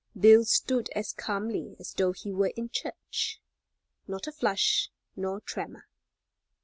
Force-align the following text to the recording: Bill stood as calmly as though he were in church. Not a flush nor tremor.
Bill 0.19 0.45
stood 0.45 0.89
as 0.95 1.13
calmly 1.13 1.75
as 1.79 1.93
though 1.93 2.11
he 2.11 2.31
were 2.31 2.51
in 2.57 2.69
church. 2.71 3.39
Not 4.07 4.25
a 4.25 4.31
flush 4.31 4.89
nor 5.15 5.41
tremor. 5.41 5.83